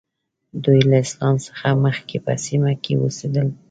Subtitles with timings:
[0.63, 3.47] دوی له اسلام څخه مخکې په سیمه کې اوسېدل.